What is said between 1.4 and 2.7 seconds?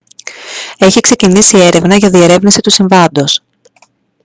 έρευνα για διερεύνηση του